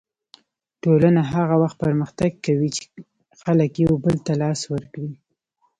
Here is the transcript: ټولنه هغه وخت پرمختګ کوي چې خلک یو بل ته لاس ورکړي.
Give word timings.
ټولنه 0.83 1.21
هغه 1.33 1.55
وخت 1.63 1.77
پرمختګ 1.83 2.31
کوي 2.45 2.69
چې 2.75 2.83
خلک 3.41 3.71
یو 3.85 3.93
بل 4.03 4.15
ته 4.25 4.33
لاس 4.41 4.59
ورکړي. 4.73 5.11